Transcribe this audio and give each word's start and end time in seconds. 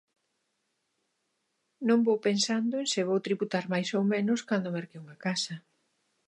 Non 1.87 1.99
vou 2.07 2.17
pensando 2.27 2.73
en 2.81 2.87
se 2.93 3.01
vou 3.09 3.19
tributar 3.27 3.65
máis 3.73 3.89
ou 3.97 4.03
menos 4.13 4.39
cando 4.49 4.73
merque 4.75 5.01
unha 5.03 5.17
casa. 5.25 5.55